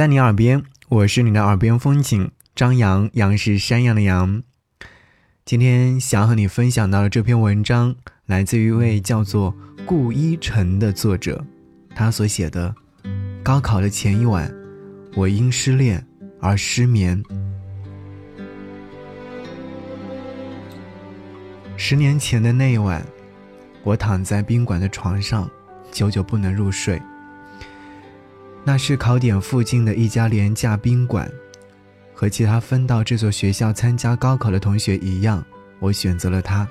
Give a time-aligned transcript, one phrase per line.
[0.00, 4.42] 在你耳边，我是你的耳边风景张扬，杨是山羊的羊。
[5.44, 11.44] 今天想和你分享到的这篇文章，来自于一位叫做顾一晨的作者，
[11.94, 12.74] 他所写的
[13.42, 14.50] 《高考的前一晚，
[15.14, 16.02] 我因失恋
[16.40, 17.22] 而失眠》。
[21.76, 23.06] 十年前的那一晚，
[23.84, 25.46] 我躺在宾馆的床上，
[25.92, 26.98] 久久不能入睡。
[28.64, 31.30] 那是考点附近的一家廉价宾馆，
[32.14, 35.44] 和其他分到这所学校参加高考的同学一样，
[35.78, 36.68] 我选择了它。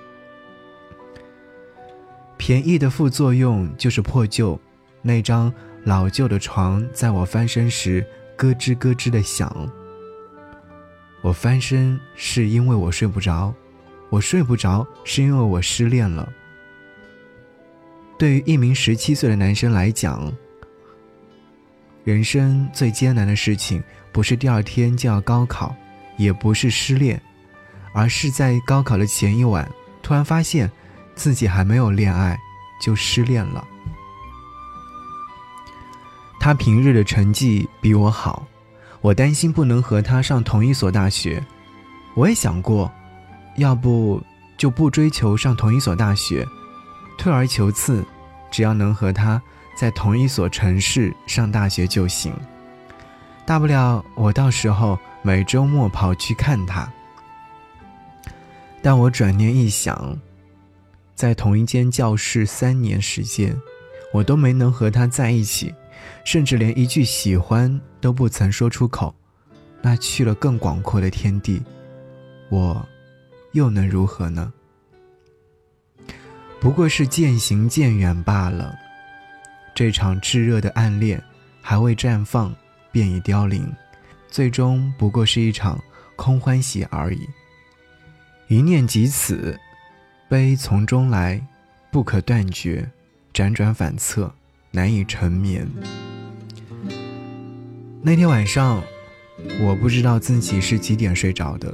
[2.38, 4.58] 便宜的副作用就是破旧，
[5.02, 5.52] 那张
[5.84, 8.06] 老旧的床在我翻身时
[8.38, 9.70] 咯吱咯吱的响。
[11.22, 13.54] 我翻身是因为我睡不着，
[14.10, 16.32] 我睡不着是因为我失恋了。
[18.18, 20.32] 对于一名十七岁的男生来讲，
[22.04, 25.76] 人生最艰难的事情，不是第二天就要高考，
[26.18, 27.22] 也不是失恋，
[27.94, 29.70] 而是在高考的前一晚，
[30.02, 30.72] 突然发现
[31.14, 32.40] 自己还没有恋爱，
[32.82, 33.68] 就失恋了。
[36.40, 38.48] 他平日的成绩比我好，
[39.02, 41.44] 我担心不能和他上同一所大学。
[42.16, 42.92] 我也想过，
[43.58, 44.24] 要不
[44.58, 46.48] 就不追求上同一所大学，
[47.18, 48.04] 退而求次，
[48.50, 49.40] 只要能和他。
[49.80, 52.34] 在同一所城市上大学就行，
[53.46, 56.92] 大不了我到时候每周末跑去看他。
[58.82, 60.20] 但我转念一想，
[61.16, 63.56] 在同一间教室三年时间，
[64.14, 65.74] 我都没能和他在一起，
[66.26, 69.16] 甚至连一句喜欢都不曾说出口，
[69.82, 71.64] 那去了更广阔的天地，
[72.50, 72.86] 我
[73.54, 74.52] 又能如何呢？
[76.60, 78.76] 不过是渐行渐远罢了。
[79.80, 81.24] 这场炙热的暗恋，
[81.62, 82.54] 还未绽放
[82.92, 83.66] 便已凋零，
[84.28, 85.82] 最终不过是一场
[86.18, 87.22] 空欢喜而已。
[88.50, 89.58] 一念即此，
[90.28, 91.42] 悲从中来，
[91.94, 92.92] 不可断绝，
[93.34, 94.30] 辗转反侧，
[94.72, 95.66] 难以成眠。
[98.02, 98.84] 那天晚上，
[99.62, 101.74] 我不知道自己是几点睡着的，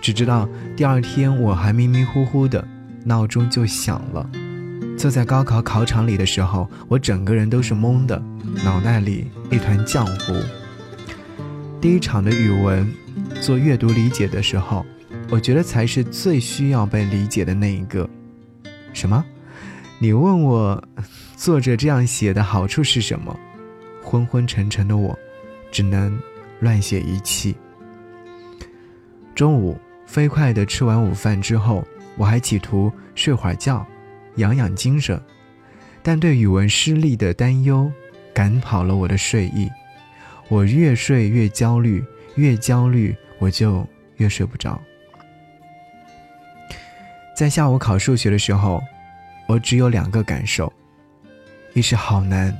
[0.00, 2.66] 只知道第二天我还迷迷糊糊的，
[3.04, 4.30] 闹钟就响了。
[5.02, 8.22] 坐在高考考场里的时候，我整个人都是懵的，
[8.64, 10.32] 脑袋里一团浆糊。
[11.80, 12.88] 第一场的语文
[13.40, 14.86] 做阅读理解的时候，
[15.28, 18.08] 我觉得才是最需要被理解的那一个。
[18.92, 19.24] 什么？
[19.98, 20.80] 你问我
[21.34, 23.36] 作者这样写的好处是什么？
[24.04, 25.18] 昏昏沉沉的我，
[25.72, 26.16] 只能
[26.60, 27.56] 乱写一气。
[29.34, 29.76] 中午
[30.06, 31.84] 飞快地吃完午饭之后，
[32.16, 33.84] 我还企图睡会儿觉。
[34.36, 35.20] 养养精神，
[36.02, 37.90] 但对语文失利的担忧
[38.34, 39.70] 赶跑了我的睡意。
[40.48, 42.04] 我越睡越焦虑，
[42.36, 44.80] 越焦虑我就越睡不着。
[47.34, 48.82] 在下午考数学的时候，
[49.46, 50.72] 我只有两个感受：
[51.74, 52.56] 一是好难，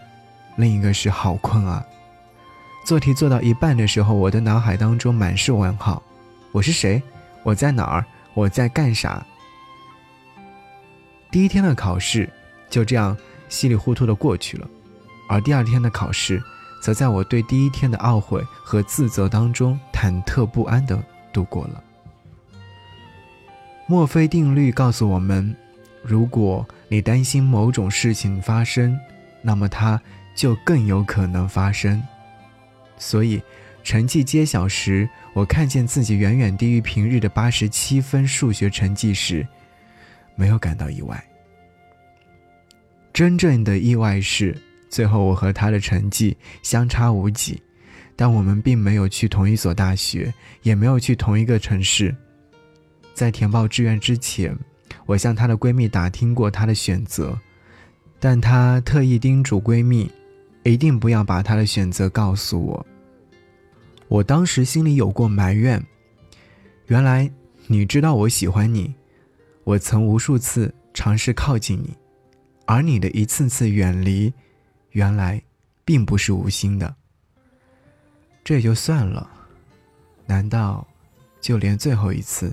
[0.56, 1.84] 另一个是好困啊。
[2.84, 6.03] 做题做到一半的时候，我的脑海当中满是问号：
[6.50, 7.03] 我是谁？
[7.43, 8.05] 我在哪儿？
[8.34, 9.25] 我在干啥？
[11.32, 12.28] 第一天的考试
[12.69, 13.16] 就这样
[13.48, 14.69] 稀里糊涂的过去了，
[15.31, 16.43] 而第二天的考试，
[16.82, 21.82] 则在我对第一天的懊悔和自责当中忐忑不安的度过了。
[23.87, 25.56] 墨菲定律告诉我们，
[26.03, 28.99] 如果你担心某种事情发生，
[29.41, 29.99] 那么它
[30.37, 32.03] 就更有可能发生。
[32.99, 33.41] 所以，
[33.82, 39.47] 成绩揭晓时，我看见自己远远低于平日的八十七分数学成绩时。
[40.34, 41.22] 没有感到意外。
[43.12, 44.56] 真正的意外是，
[44.88, 47.62] 最后我和他的成绩相差无几，
[48.16, 50.32] 但我们并没有去同一所大学，
[50.62, 52.15] 也没有去同一个城市。
[53.12, 54.56] 在填报志愿之前，
[55.04, 57.38] 我向她的闺蜜打听过她的选择，
[58.19, 60.10] 但她特意叮嘱闺蜜，
[60.62, 62.87] 一定不要把她的选择告诉我。
[64.09, 65.85] 我当时心里有过埋怨，
[66.87, 67.31] 原来
[67.67, 68.94] 你知道我喜欢你。
[69.64, 71.97] 我曾无数次尝试靠近你，
[72.67, 74.32] 而你的一次次远离，
[74.91, 75.43] 原来
[75.85, 76.94] 并不是无心的。
[78.44, 79.31] 这也就算了，
[80.26, 80.87] 难道
[81.41, 82.53] 就连最后一次，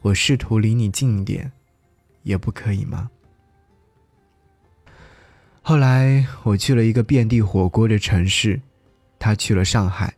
[0.00, 1.50] 我试图离你近一点，
[2.24, 3.08] 也不可以吗？
[5.62, 8.60] 后来我去了一个遍地火锅的城市，
[9.18, 10.12] 他去了上海。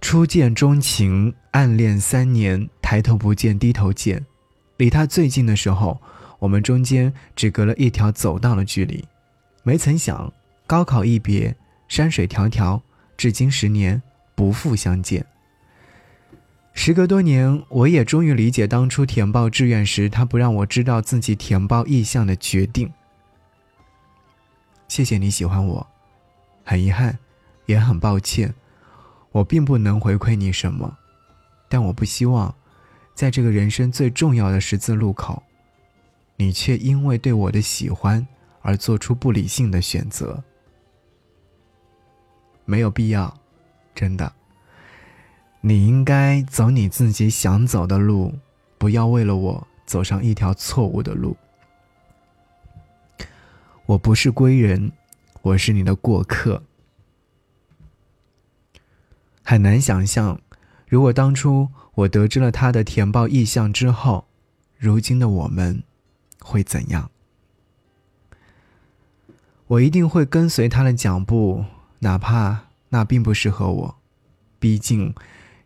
[0.00, 4.24] 初见钟情，暗恋三年，抬头不见低头见。
[4.76, 6.00] 离他最近的时候，
[6.38, 9.04] 我们中间只隔了一条走道的距离。
[9.62, 10.32] 没曾想，
[10.66, 11.56] 高考一别，
[11.88, 12.80] 山水迢迢，
[13.16, 14.02] 至今十年
[14.34, 15.24] 不复相见。
[16.72, 22.92] 时隔多年，我也终于理解当初填报志愿时他不让我知道自己填报意向的决定。
[24.86, 25.86] 谢谢你喜欢我，
[26.64, 27.18] 很遗憾，
[27.64, 28.54] 也很抱歉，
[29.32, 30.98] 我并不能回馈你什么，
[31.68, 32.54] 但我不希望，
[33.16, 35.42] 在这个人生最重要的十字路口，
[36.36, 38.24] 你却因为对我的喜欢
[38.60, 40.44] 而做出不理性的选择。
[42.66, 43.34] 没有必要，
[43.94, 44.30] 真的。
[45.62, 48.34] 你应该走你自己想走的路，
[48.76, 51.34] 不要为了我走上一条错误的路。
[53.86, 54.92] 我不是归人，
[55.40, 56.62] 我是你的过客。
[59.42, 60.38] 很难想象，
[60.86, 64.26] 如果当初我得知了他的填报意向之后，
[64.78, 65.82] 如今的我们
[66.40, 67.10] 会怎样？
[69.66, 71.64] 我一定会跟随他的脚步，
[71.98, 73.96] 哪怕那并不适合我，
[74.58, 75.14] 毕竟。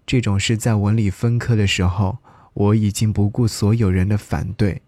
[0.07, 2.19] 这种事在文理分科的时候，
[2.53, 4.83] 我已经不顾所有人的反对，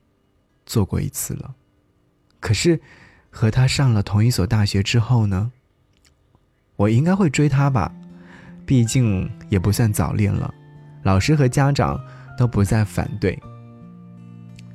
[0.67, 1.55] 做过一次了。
[2.41, 2.81] 可是，
[3.31, 5.53] 和他上了同一所大学之后呢？
[6.75, 7.95] 我应该会追他吧，
[8.65, 10.53] 毕竟也不算早恋了，
[11.03, 12.01] 老师和家长
[12.39, 13.39] 都不再反对。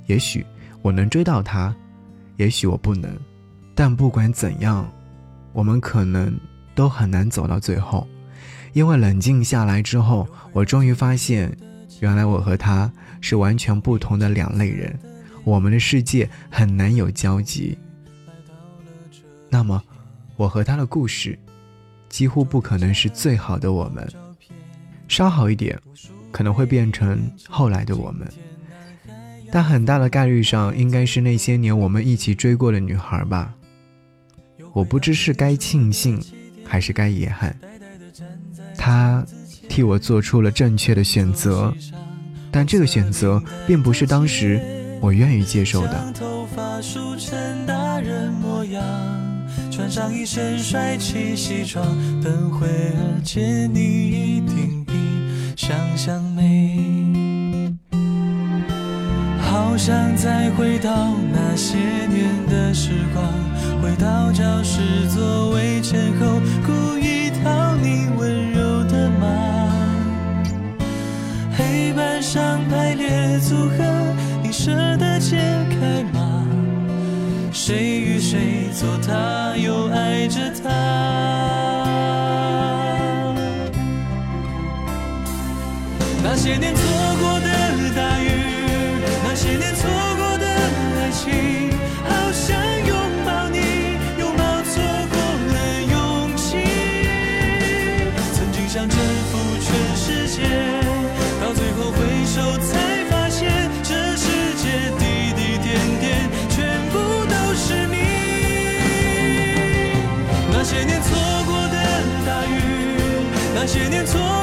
[0.05, 0.45] 也许
[0.81, 1.75] 我能追到他，
[2.37, 3.09] 也许我不能。
[3.75, 4.89] 但不管怎样，
[5.53, 6.37] 我们可能
[6.73, 8.07] 都很难走到最后。
[8.73, 11.55] 因为冷静下来之后，我终于发现，
[11.99, 12.91] 原来我和他
[13.21, 14.97] 是完全不同的两类人，
[15.43, 17.77] 我们的世界很难有交集。
[19.49, 19.81] 那么，
[20.35, 21.37] 我和他的故事，
[22.09, 24.07] 几乎不可能是最好的我们，
[25.07, 25.79] 稍好一点，
[26.31, 28.27] 可能会变成后来的我们，
[29.51, 33.53] 但很大的概率上，应该是那些年我们一起追过的女孩吧。
[34.73, 36.21] 我不知是该庆幸，
[36.65, 37.55] 还是该遗憾。
[38.77, 39.25] 他
[39.67, 41.73] 替我做出了正确的选择，
[42.51, 44.61] 但这个选择并不是当时
[45.01, 46.36] 我愿意接受的。
[49.87, 51.81] 穿上一身帅气西装，
[52.21, 54.91] 等会儿见你一定比
[55.55, 57.73] 想象美。
[59.39, 60.91] 好想再回到
[61.31, 63.23] 那些年的时光，
[63.81, 69.25] 回到教室座位前后，故意讨你温柔的骂。
[71.57, 74.13] 黑板上排列组合，
[74.43, 75.37] 你舍得解
[75.79, 76.45] 开吗？
[77.53, 80.69] 谁与谁做他，又爱着他？
[86.23, 86.83] 那些年错
[87.19, 87.47] 过的
[87.95, 88.29] 大雨，
[89.23, 90.45] 那些年错过的
[91.01, 91.66] 爱情，
[114.07, 114.36] 错。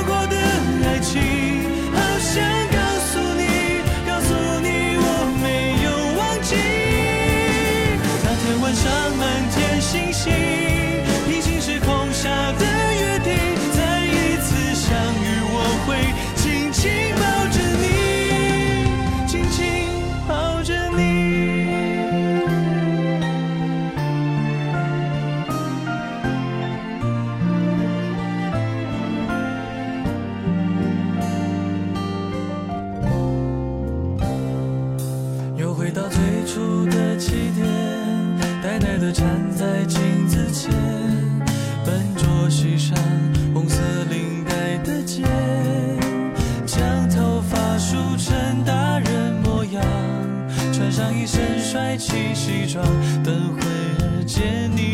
[52.04, 52.84] 起西装，
[53.22, 54.93] 等会儿见你。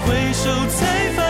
[0.00, 1.25] 回首才发